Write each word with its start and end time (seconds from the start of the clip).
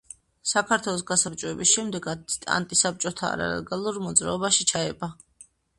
საქართველოს 0.51 1.03
გასაბჭოების 1.11 1.73
შემდეგ 1.73 2.09
ანტისაბჭოთა 2.57 3.31
არალეგალურ 3.33 4.05
მოძრაობაში 4.09 4.71
ჩაება. 4.75 5.15